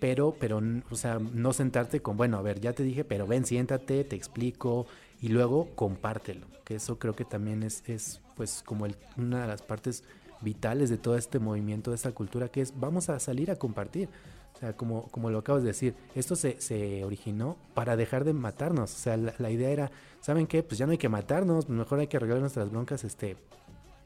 [0.00, 3.44] pero, pero, o sea, no sentarte con, bueno, a ver, ya te dije, pero ven,
[3.46, 4.86] siéntate, te explico
[5.20, 9.48] y luego compártelo, que eso creo que también es, es pues, como el, una de
[9.48, 10.04] las partes
[10.40, 14.08] vitales de todo este movimiento, de esta cultura, que es vamos a salir a compartir.
[14.54, 18.32] O sea, como, como lo acabas de decir, esto se, se originó para dejar de
[18.32, 18.94] matarnos.
[18.94, 19.90] O sea, la, idea era,
[20.22, 20.62] ¿saben qué?
[20.62, 23.36] Pues ya no hay que matarnos, mejor hay que arreglar nuestras broncas este,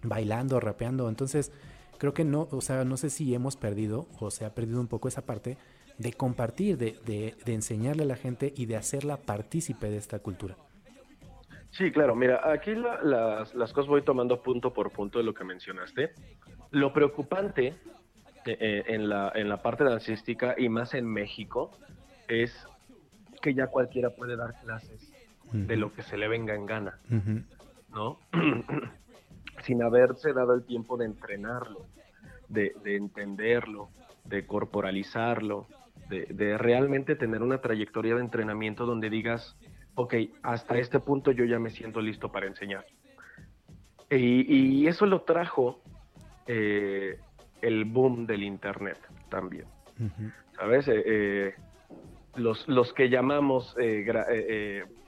[0.03, 1.09] bailando, rapeando.
[1.09, 1.53] Entonces,
[1.99, 4.89] creo que no, o sea, no sé si hemos perdido o se ha perdido un
[4.89, 5.57] poco esa parte
[6.01, 6.97] de compartir, de,
[7.45, 10.57] de, enseñarle a la gente y de hacerla partícipe de esta cultura.
[11.71, 15.45] Sí, claro, mira, aquí las, las, cosas voy tomando punto por punto de lo que
[15.45, 16.13] mencionaste.
[16.71, 17.67] Lo preocupante
[18.47, 21.71] eh, eh, en, la, en la parte dancística y más en México
[22.29, 22.67] es
[23.43, 25.13] que ya cualquiera puede dar clases
[25.53, 26.99] de lo que se le venga en gana,
[27.93, 28.19] ¿no?
[29.65, 31.87] Sin haberse dado el tiempo de entrenarlo,
[32.49, 33.91] de, entenderlo,
[34.25, 35.67] de corporalizarlo,
[36.11, 39.57] de, realmente tener una trayectoria de entrenamiento donde digas,
[39.95, 42.85] ok, hasta este punto yo ya me siento listo para enseñar.
[44.11, 45.81] Y, eso lo trajo
[46.47, 47.19] eh,
[47.63, 49.67] el boom del Internet también.
[50.57, 50.89] ¿Sabes?
[50.89, 51.55] Eh, eh,
[52.35, 53.77] los, los que llamamos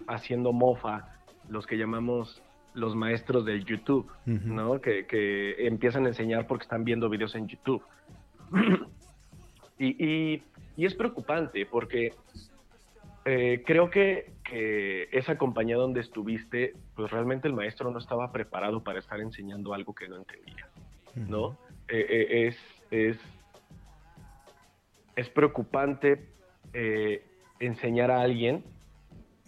[0.07, 1.17] haciendo mofa,
[1.49, 2.43] los que llamamos
[2.75, 4.81] los maestros del YouTube, ¿no?
[4.81, 7.83] Que, empiezan a enseñar porque están viendo videos en YouTube.
[9.79, 10.43] y,
[10.77, 12.13] es preocupante porque
[13.25, 14.33] eh, creo que,
[15.13, 19.95] esa compañía donde estuviste, pues realmente el maestro no estaba preparado para estar enseñando algo
[19.95, 20.69] que no entendía,
[21.15, 21.57] ¿no?
[21.89, 22.57] Eh, eh, es,
[22.91, 23.17] es,
[25.17, 26.29] es preocupante
[27.61, 28.63] enseñar a alguien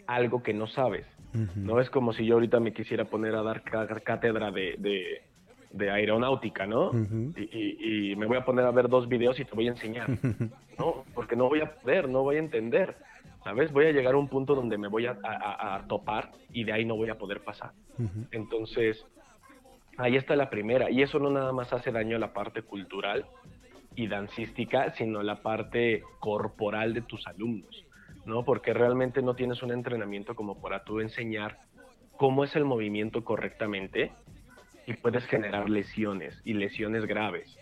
[0.07, 1.07] algo que no sabes.
[1.55, 5.23] No es como si yo ahorita me quisiera poner a dar cátedra de,
[5.81, 6.93] aeronáutica, ¿no?
[7.37, 10.09] y, me voy a poner a ver dos videos y te voy a enseñar,
[10.79, 11.05] ¿no?
[11.15, 12.97] Porque no voy a poder, no voy a entender,
[13.43, 13.73] ¿sabes?
[13.73, 16.97] Voy a llegar a un punto donde me voy a, topar y de ahí no
[16.97, 17.73] voy a poder pasar.
[18.31, 19.05] Entonces,
[19.97, 20.91] ahí está la primera.
[20.91, 23.27] Y eso no nada más hace daño a la parte cultural
[23.97, 27.85] y dancística, sino la parte corporal de tus alumnos.
[28.25, 28.45] ¿no?
[28.45, 31.59] Porque realmente no tienes un entrenamiento como para tú enseñar
[32.17, 34.13] cómo es el movimiento correctamente
[34.87, 37.59] y puedes generar lesiones y lesiones graves,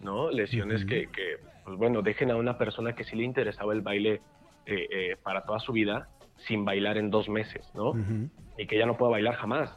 [0.00, 0.30] ¿no?
[0.30, 1.08] Lesiones que,
[1.64, 4.20] pues bueno, dejen a una persona que sí le interesaba el baile
[4.66, 6.08] eh, eh, para toda su vida
[6.46, 7.94] sin bailar en dos meses, ¿no?
[8.56, 9.76] Y que ya no pueda bailar jamás.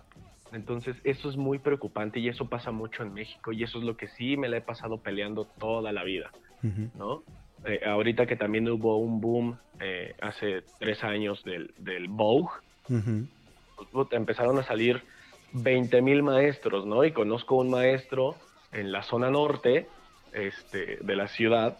[0.51, 3.95] Entonces, eso es muy preocupante y eso pasa mucho en México y eso es lo
[3.95, 6.31] que sí me la he pasado peleando toda la vida,
[6.95, 7.23] ¿no?
[7.65, 9.57] Eh, ahorita que también hubo un boom
[10.21, 12.51] hace tres años del, del Vogue,
[13.91, 15.01] pues, empezaron a salir
[15.53, 17.03] 20 mil maestros, ¿no?
[17.03, 18.35] Y conozco un maestro
[18.71, 19.87] en la zona norte
[20.33, 21.77] este, de la ciudad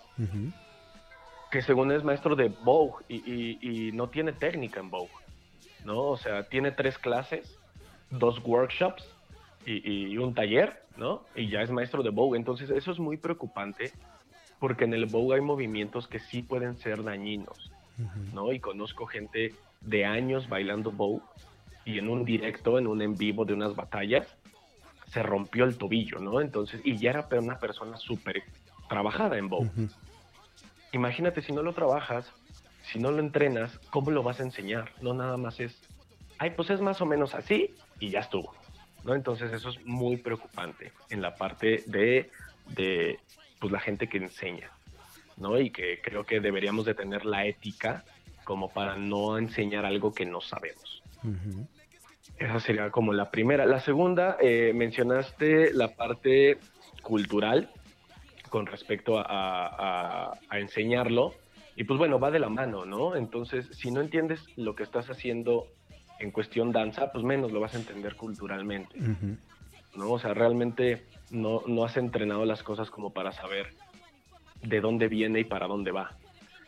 [1.52, 5.12] que según es maestro de Vogue y, no tiene técnica en Vogue,
[5.84, 6.04] ¿no?
[6.04, 7.58] O sea, tiene tres clases,
[8.10, 9.04] dos workshops
[9.66, 11.24] y, y un taller, ¿no?
[11.36, 12.38] Y ya es maestro de Vogue.
[12.38, 13.92] Entonces eso es muy preocupante
[14.62, 17.72] porque en el bow hay movimientos que sí pueden ser dañinos,
[18.32, 18.54] ¿no?
[18.54, 21.20] Y conozco gente de años bailando bow
[21.86, 24.28] y en un directo, en un en vivo de unas batallas,
[25.08, 26.40] se rompió el tobillo, ¿no?
[26.42, 28.44] Entonces, y ya era una persona súper
[28.88, 29.70] trabajada en bow.
[30.94, 32.32] Imagínate si no lo trabajas,
[32.84, 34.92] si no lo entrenas, ¿cómo lo vas a enseñar?
[35.02, 35.82] No nada más es,
[36.38, 38.54] ay, pues es más o menos así y ya estuvo,
[39.04, 39.14] ¿no?
[39.14, 42.30] Entonces eso es muy preocupante en la parte de,
[42.68, 43.20] de
[43.60, 44.72] pues la gente que enseña,
[45.38, 45.60] ¿no?
[45.60, 48.04] Y que creo que deberíamos de tener la ética
[48.44, 51.01] como para no enseñar algo que no sabemos.
[52.38, 53.66] Esa sería como la primera.
[53.66, 56.58] La segunda, eh, mencionaste la parte
[57.02, 57.70] cultural
[58.50, 61.34] con respecto a, enseñarlo.
[61.76, 63.16] Y pues bueno, va de la mano, ¿no?
[63.16, 65.68] Entonces, si no entiendes lo que estás haciendo
[66.20, 68.98] en cuestión danza, pues menos lo vas a entender culturalmente.
[69.96, 70.12] ¿No?
[70.12, 73.74] O sea, realmente no, no has entrenado las cosas como para saber
[74.62, 76.18] de dónde viene y para dónde va.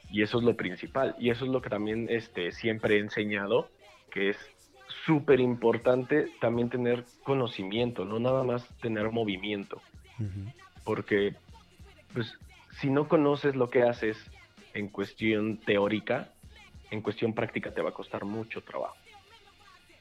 [0.09, 1.15] Y eso es lo principal.
[1.19, 3.69] Y eso es lo que también este, siempre he enseñado,
[4.11, 4.37] que es
[5.05, 9.81] súper importante también tener conocimiento, no nada más tener movimiento.
[10.83, 11.35] Porque,
[12.13, 12.37] pues,
[12.79, 14.17] si no conoces lo que haces
[14.73, 16.31] en cuestión teórica,
[16.91, 18.95] en cuestión práctica te va a costar mucho trabajo.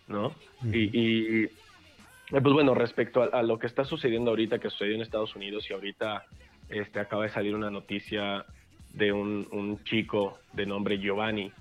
[0.08, 0.34] ¿No?
[0.64, 5.68] y, pues bueno, respecto a, lo que está sucediendo ahorita, que sucedió en Estados Unidos
[5.68, 6.24] y ahorita
[6.68, 8.44] este, acaba de salir una noticia
[8.94, 11.52] de un, chico de nombre Giovanni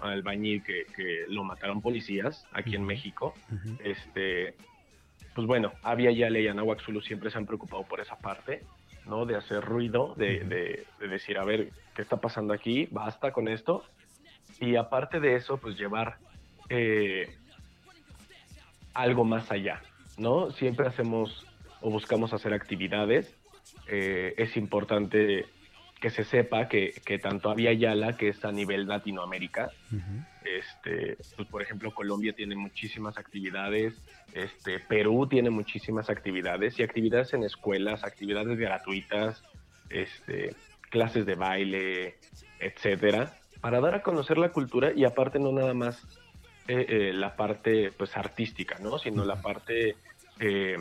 [0.00, 3.34] albañil que, que lo mataron policías aquí en México.
[3.82, 4.54] Este,
[5.34, 8.64] pues bueno, había ya ley Anáhuac Zulu siempre se han preocupado por esa parte,
[9.06, 9.24] ¿no?
[9.24, 12.88] De hacer ruido, de, decir, a ver, ¿qué está pasando aquí?
[12.90, 13.84] Basta con esto.
[14.60, 16.18] Y aparte de eso, pues llevar
[16.68, 17.36] eh,
[18.94, 19.80] algo más allá,
[20.16, 20.50] ¿no?
[20.50, 21.46] Siempre hacemos
[21.80, 23.32] o buscamos hacer actividades.
[23.86, 25.46] Eh, es importante
[26.00, 29.70] que se sepa que, tanto Avia Yala, que es a nivel Latinoamérica,
[30.44, 33.94] este, pues, por ejemplo, Colombia tiene muchísimas actividades,
[34.32, 39.42] este, Perú tiene muchísimas actividades y actividades en escuelas, actividades gratuitas,
[39.90, 40.54] este,
[40.90, 42.16] clases de baile,
[42.60, 46.06] etcétera, para dar a conocer la cultura y aparte no nada más
[46.68, 48.98] eh, eh, la parte pues artística, ¿no?
[48.98, 49.96] Sino la parte
[50.38, 50.76] eh,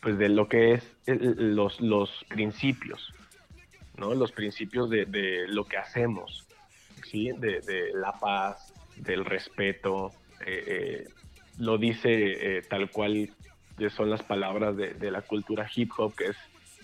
[0.00, 3.12] pues de lo que es los, los principios,
[3.98, 4.14] ¿no?
[4.14, 6.46] Los principios de, lo que hacemos.
[7.04, 7.30] ¿sí?
[7.38, 10.12] De, de la paz, del respeto,
[10.44, 11.08] eh, eh,
[11.58, 13.30] lo dice eh, tal cual
[13.90, 16.36] son las palabras de, de, la cultura hip hop, que es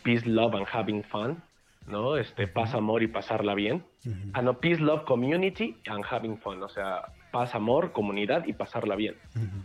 [0.03, 1.43] peace, love and having fun,
[1.87, 2.17] ¿no?
[2.17, 3.85] Este, paz, amor y pasarla bien.
[4.33, 8.97] Ah, no, peace, love, community and having fun, o sea, paz, amor, comunidad y pasarla
[8.97, 9.17] bien.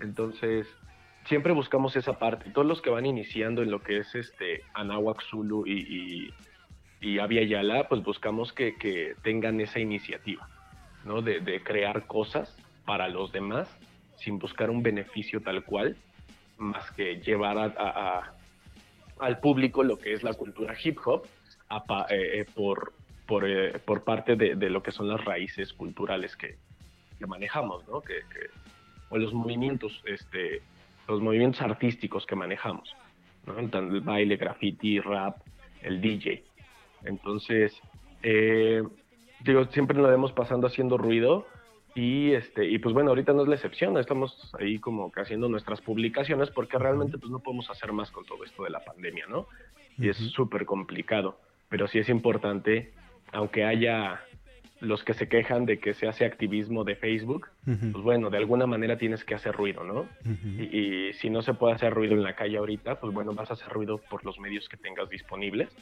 [0.01, 0.67] Entonces,
[1.25, 2.49] siempre buscamos esa parte.
[2.51, 6.33] Todos los que van iniciando en lo que es este Anahuac Zulu y, y,
[6.99, 10.47] y Avia Yala, pues buscamos que, que, tengan esa iniciativa,
[11.05, 11.21] ¿no?
[11.21, 12.55] De, de, crear cosas
[12.85, 13.69] para los demás
[14.17, 15.95] sin buscar un beneficio tal cual,
[16.57, 18.33] más que llevar a, a, a,
[19.19, 21.27] al público lo que es la cultura hip hop
[22.09, 22.93] eh, por,
[23.27, 26.57] por, eh, por, parte de, de, lo que son las raíces culturales que,
[27.19, 28.01] que manejamos, ¿no?
[28.01, 28.49] Que, que,
[29.09, 30.61] o los movimientos, este,
[31.07, 32.95] los movimientos artísticos que manejamos,
[33.45, 33.59] ¿no?
[33.59, 35.37] el baile, graffiti, rap,
[35.81, 36.43] el DJ.
[37.07, 37.81] Entonces,
[38.23, 38.83] eh,
[39.43, 41.47] digo, siempre nos vemos pasando haciendo ruido
[41.95, 45.49] y este y pues bueno, ahorita no es la excepción, estamos ahí como que haciendo
[45.49, 49.25] nuestras publicaciones porque realmente pues no podemos hacer más con todo esto de la pandemia,
[49.27, 49.47] ¿no?
[49.97, 51.39] Y es súper complicado,
[51.69, 52.93] pero sí es importante,
[53.31, 54.21] aunque haya
[54.79, 57.91] los que se quejan de que se hace activismo de Facebook, uh -huh.
[57.91, 60.01] pues bueno, de alguna manera tienes que hacer ruido, ¿no?
[60.01, 60.69] Uh -huh.
[60.71, 63.49] y, y, si no se puede hacer ruido en la calle ahorita, pues bueno, vas
[63.49, 65.75] a hacer ruido por los medios que tengas disponibles.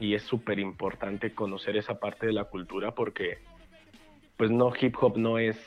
[0.00, 3.38] Y es súper importante conocer esa parte de la cultura porque,
[4.36, 5.58] pues no, hip hop no es,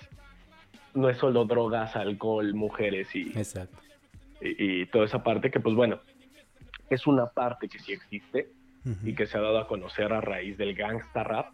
[0.94, 3.78] no es solo drogas, alcohol, mujeres y, Exacto.
[4.42, 6.00] y, y toda esa parte que, pues bueno,
[6.90, 8.50] es una parte que sí existe
[8.86, 9.10] uh -huh.
[9.10, 11.54] y que se ha dado a conocer a raíz del gangsta rap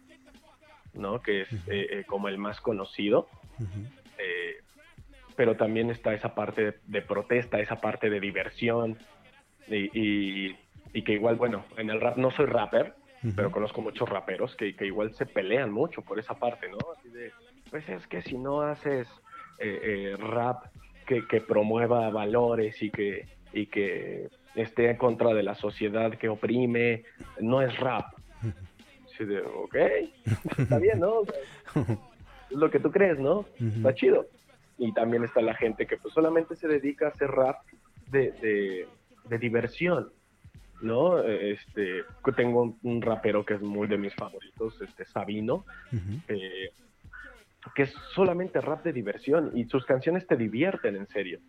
[0.94, 1.22] ¿no?
[1.22, 1.62] Que es uh -huh.
[1.68, 3.28] eh, como el más conocido.
[3.58, 3.88] Uh -huh.
[4.18, 4.56] eh,
[5.36, 8.98] pero también está esa parte de, de, protesta, esa parte de diversión.
[9.68, 10.56] Y, y,
[10.92, 13.32] y, que igual, bueno, en el rap no soy rapper, uh -huh.
[13.36, 16.78] pero conozco muchos raperos que, que, igual se pelean mucho por esa parte, ¿no?
[16.96, 17.32] Así de,
[17.70, 19.08] pues es que si no haces
[19.58, 20.64] eh, eh, rap
[21.06, 26.28] que, que, promueva valores y que, y que esté en contra de la sociedad que
[26.28, 27.04] oprime,
[27.40, 28.18] no es rap
[29.24, 29.76] de, ok,
[30.58, 31.20] está bien, ¿no?
[31.20, 31.34] O sea,
[32.50, 33.38] es lo que tú crees, ¿no?
[33.40, 33.76] Uh -huh.
[33.76, 34.26] Está chido.
[34.78, 37.56] Y también está la gente que pues solamente se dedica a hacer rap
[38.10, 38.88] de, de,
[39.24, 40.10] de diversión,
[40.80, 41.22] ¿no?
[41.22, 42.04] Este,
[42.36, 46.22] tengo un, rapero que es muy de mis favoritos, este Sabino, uh -huh.
[46.28, 46.70] eh,
[47.74, 51.40] que es solamente rap de diversión y sus canciones te divierten en serio,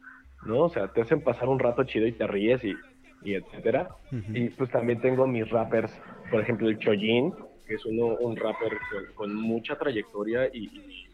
[0.45, 0.61] ¿no?
[0.61, 2.75] O sea, te hacen pasar un rato chido y te ríes y,
[3.23, 3.89] y etcétera.
[4.11, 4.37] Uh -huh.
[4.37, 5.91] Y pues también tengo mis rappers,
[6.31, 7.33] por ejemplo, el Chojin,
[7.67, 11.07] que es uno, un rapper con, con mucha trayectoria y, y,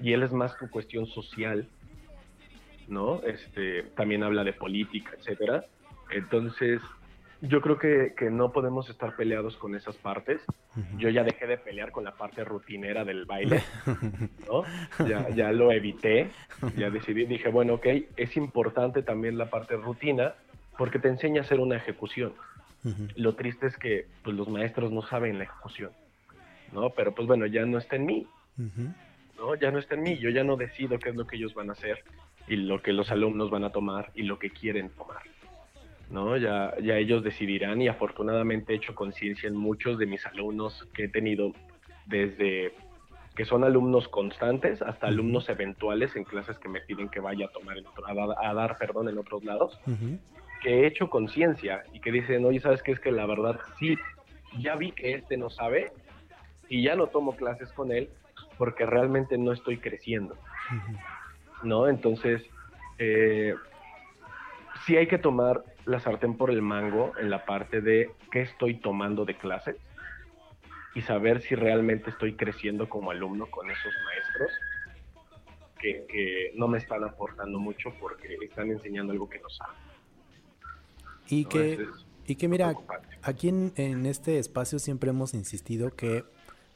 [0.00, 1.66] y, él es más tu cuestión social,
[2.86, 3.20] ¿no?
[3.24, 5.64] Este, también habla de política, etcétera.
[6.12, 6.80] Entonces,
[7.42, 10.42] yo creo que, que, no podemos estar peleados con esas partes.
[10.98, 13.62] Yo ya dejé de pelear con la parte rutinera del baile,
[14.48, 14.64] ¿no?
[15.06, 16.30] Ya, ya lo evité,
[16.76, 20.34] ya decidí, dije, bueno, ok, es importante también la parte rutina
[20.76, 22.32] porque te enseña a hacer una ejecución.
[22.84, 23.12] Uh -huh.
[23.16, 25.90] Lo triste es que pues, los maestros no saben la ejecución,
[26.72, 26.90] ¿no?
[26.90, 28.26] Pero pues bueno, ya no está en mí,
[28.58, 28.94] uh -huh.
[29.36, 29.54] ¿no?
[29.56, 31.68] Ya no está en mí, yo ya no decido qué es lo que ellos van
[31.70, 32.02] a hacer
[32.48, 35.22] y lo que los alumnos van a tomar y lo que quieren tomar,
[36.10, 36.36] ¿no?
[36.36, 41.04] Ya, ya ellos decidirán y afortunadamente he hecho conciencia en muchos de mis alumnos que
[41.04, 41.52] he tenido
[42.06, 42.72] desde
[43.36, 47.52] que son alumnos constantes hasta alumnos eventuales en clases que me piden que vaya a
[47.52, 49.80] tomar, otro, a, dar, a dar perdón, en otros lados.
[49.86, 50.18] Uh -huh
[50.60, 52.92] que he hecho conciencia y que dicen, oye, ¿sabes qué?
[52.92, 53.96] Es que la verdad sí,
[54.58, 55.90] ya vi que este no sabe
[56.68, 58.08] y ya no tomo clases con él
[58.58, 60.34] porque realmente no estoy creciendo.
[60.34, 61.00] Uh -huh.
[61.62, 61.88] ¿No?
[61.88, 62.42] Entonces,
[62.98, 63.54] eh,
[64.86, 68.76] sí hay que tomar la sartén por el mango en la parte de qué estoy
[68.76, 69.76] tomando de clases
[70.94, 74.50] y saber si realmente estoy creciendo como alumno con esos maestros
[75.80, 79.76] que, que no me están aportando mucho porque están enseñando algo que no saben.
[81.28, 81.86] Y que,
[82.26, 82.74] y que mira,
[83.22, 86.24] aquí en, en, este espacio siempre hemos insistido que,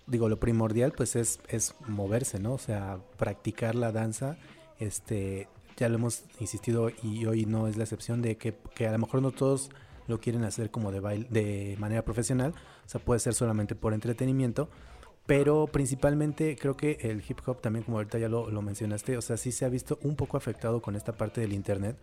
[0.07, 2.55] digo, lo primordial pues es, es moverse, ¿no?
[2.55, 4.37] O sea, practicar la danza,
[4.79, 8.93] este, ya lo hemos insistido y hoy no es la excepción de que, que a
[8.93, 9.71] lo mejor no todos
[10.07, 12.53] lo quieren hacer como de, baile, de manera profesional,
[12.85, 14.69] o sea, puede ser solamente por entretenimiento,
[15.27, 19.23] pero principalmente creo que el hip hop también, como ahorita ya lo, lo mencionaste, o
[19.23, 21.97] sea, sí se ha visto un poco afectado con esta parte del internet,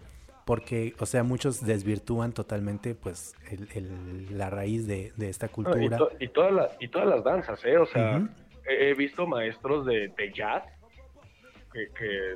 [0.45, 5.79] porque, o sea, muchos desvirtúan totalmente, pues, el, el, la raíz de, de esta cultura.
[5.79, 7.77] No, y, to, y, toda la, y, todas las danzas, ¿eh?
[7.77, 8.29] O sea, uh -huh.
[8.67, 10.63] he, he, visto maestros de, de jazz
[11.71, 12.35] que, que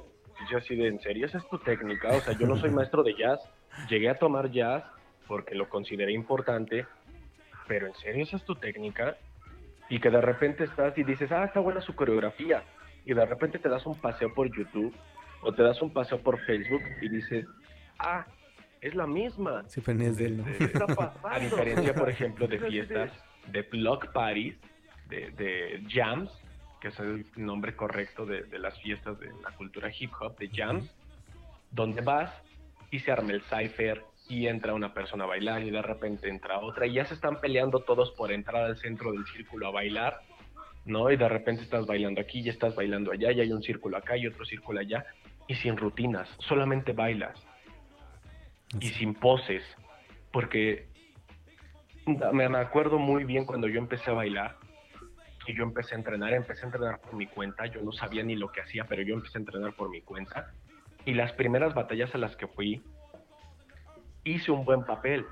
[0.50, 2.10] yo así de, ¿en serio esa es tu técnica?
[2.10, 3.40] O sea, yo no soy maestro de jazz,
[3.90, 4.84] llegué a tomar jazz
[5.28, 6.86] porque lo consideré importante,
[7.68, 9.18] pero ¿en serio esa es tu técnica?
[9.90, 12.64] y que de repente estás y dices, ah, está buena su coreografía,
[13.06, 14.94] y de repente te das un paseo por YouTube
[15.42, 17.46] o te das un paseo por Facebook y dices,
[18.00, 18.26] ah,
[18.82, 19.64] es la misma.
[19.68, 20.46] Sí, pero es de él, ¿no?
[21.24, 23.12] A diferencia, por ejemplo, de fiestas,
[23.48, 24.58] de block parties,
[25.08, 26.32] de, de jams,
[26.86, 30.50] que es el nombre correcto de, de, las fiestas de la cultura hip hop, de
[30.50, 30.88] jams,
[31.72, 32.32] donde vas
[32.92, 36.60] y se arma el cipher y entra una persona a bailar y de repente entra
[36.60, 40.20] otra y ya se están peleando todos por entrar al centro del círculo a bailar,
[40.86, 41.10] ¿no?
[41.10, 44.16] Y de repente estás bailando aquí y estás bailando allá y hay un círculo acá
[44.16, 45.04] y otro círculo allá
[45.48, 47.36] y sin rutinas, solamente bailas
[48.80, 49.64] y sin poses,
[50.32, 50.88] porque
[52.06, 54.65] me acuerdo muy bien cuando yo empecé a bailar
[55.48, 58.36] y yo empecé a entrenar, empecé a entrenar por mi cuenta, yo no sabía ni
[58.36, 60.52] lo que hacía, pero yo empecé a entrenar por mi cuenta.
[61.06, 62.82] Y las primeras batallas a las que fui
[64.24, 65.26] hice un buen papel,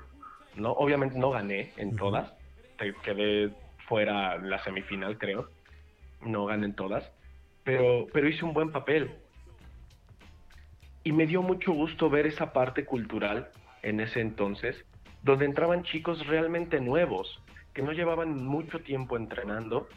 [0.56, 0.72] ¿no?
[0.72, 2.32] Obviamente no gané en todas,
[2.78, 3.52] te quedé
[3.88, 5.50] fuera la semifinal creo,
[6.22, 7.10] no gané en todas,
[7.64, 9.10] pero, pero hice un buen papel.
[11.02, 13.50] Y me dio mucho gusto ver esa parte cultural
[13.82, 14.84] en ese entonces,
[15.22, 17.42] donde entraban chicos realmente nuevos,
[17.74, 19.88] que no llevaban mucho tiempo entrenando,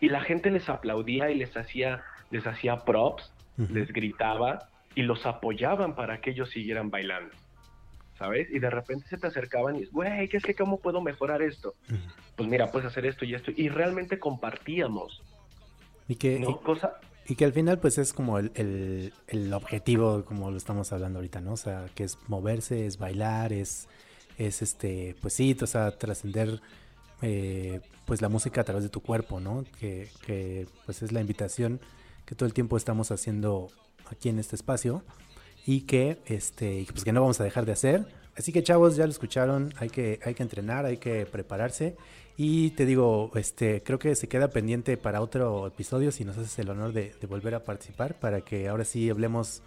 [0.00, 5.26] y la gente les aplaudía y les hacía, les hacía props, les gritaba y los
[5.26, 7.34] apoyaban para que ellos siguieran bailando.
[8.16, 8.48] ¿Sabes?
[8.50, 11.74] Y de repente se te acercaban y, güey, ¿qué es que cómo puedo mejorar esto?
[12.36, 13.52] Pues mira, puedes hacer esto y esto.
[13.54, 15.22] Y realmente compartíamos.
[16.08, 16.60] Y que, ¿no?
[16.60, 20.92] Cosa, y que al final pues es como el, el, el, objetivo, como lo estamos
[20.92, 21.52] hablando ahorita, ¿no?
[21.52, 23.86] O sea, que es moverse, es bailar, es,
[24.38, 26.60] es este, pues sí, o sea, trascender
[27.20, 29.64] eh, pues la música a través de tu cuerpo, ¿no?
[29.78, 31.80] Que, que, pues es la invitación
[32.24, 33.68] que todo el tiempo estamos haciendo
[34.10, 35.02] aquí en este espacio
[35.66, 38.06] y que este pues que no vamos a dejar de hacer.
[38.36, 41.96] Así que chavos, ya lo escucharon, hay que, hay que entrenar, hay que prepararse
[42.36, 46.56] y te digo, este, creo que se queda pendiente para otro episodio si nos haces
[46.60, 49.62] el honor de, de volver a participar para que ahora sí hablemos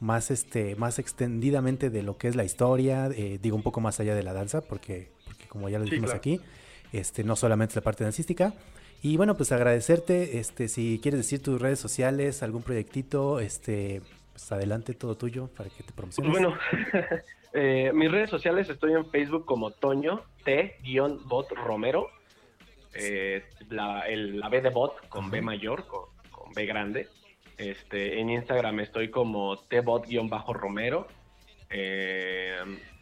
[0.00, 4.00] más, este, más extendidamente de lo que es la historia, eh, digo un poco más
[4.00, 6.40] allá de la danza, porque, porque como ya lo dijimos sí, claro.
[6.40, 6.40] aquí,
[6.92, 8.54] este, no solamente la parte dancística.
[9.02, 14.50] Y bueno, pues agradecerte, este, si quieres decir tus redes sociales, algún proyectito, este, pues
[14.52, 16.32] adelante, todo tuyo para que te promociones.
[16.32, 16.54] Bueno,
[17.54, 22.08] eh, mis redes sociales estoy en Facebook como Toño T-Bot Romero.
[22.92, 27.08] Eh, la, el, la, B de bot con B mayor, con, con, B grande.
[27.60, 31.06] Este, en Instagram estoy como T-Bot-Romero.
[31.68, 32.56] Eh,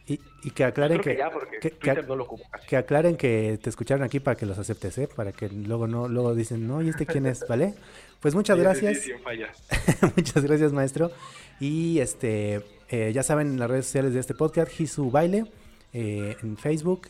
[0.06, 2.26] y, y, que aclaren que, que, no
[2.66, 5.08] que, aclaren que te escucharon aquí para que los aceptes, ¿eh?
[5.14, 7.46] para que luego no luego dicen, no, ¿y este quién es?
[7.46, 7.74] ¿Vale?
[8.20, 8.98] Pues muchas sí, gracias.
[8.98, 11.12] Sí, sí, muchas gracias, maestro.
[11.60, 15.44] Y este eh, ya saben las redes sociales de este podcast, Hisu Baile,
[15.92, 17.08] eh, en Facebook.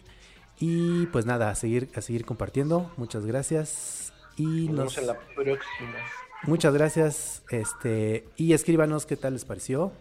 [0.61, 2.91] Y pues nada, a seguir, a seguir compartiendo.
[2.97, 4.13] Muchas gracias.
[4.37, 5.99] Y nos, nos vemos en la próxima.
[6.45, 7.43] Muchas gracias.
[7.51, 9.93] Este, y escríbanos qué tal les pareció.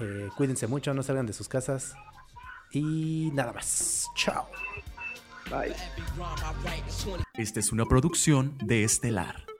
[0.00, 1.94] Eh, cuídense mucho, no salgan de sus casas.
[2.72, 4.06] Y nada más.
[4.16, 4.46] Chao.
[5.50, 5.74] Bye.
[7.34, 9.51] Esta es una producción de Estelar.